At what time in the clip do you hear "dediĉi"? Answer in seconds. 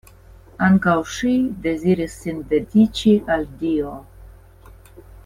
2.53-3.15